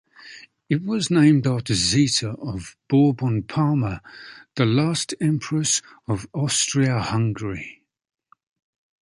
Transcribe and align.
It 0.67 0.83
was 0.83 1.11
named 1.11 1.45
after 1.45 1.75
Zita 1.75 2.29
of 2.31 2.75
Bourbon-Parma, 2.89 4.01
the 4.55 4.65
last 4.65 5.13
empress 5.21 5.83
of 6.07 6.27
Austria-Hungary. 6.33 7.83